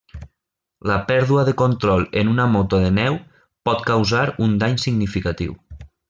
La 0.91 0.95
pèrdua 1.09 1.43
de 1.49 1.53
control 1.63 2.07
en 2.23 2.31
una 2.33 2.47
moto 2.55 2.79
de 2.87 2.89
neu 2.97 3.19
pot 3.69 3.85
causar 3.93 4.23
un 4.47 4.57
dany 4.65 4.79
significatiu. 4.89 5.55